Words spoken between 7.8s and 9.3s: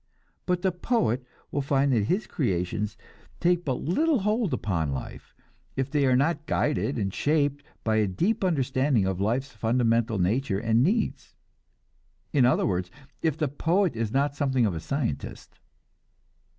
by a deep understanding of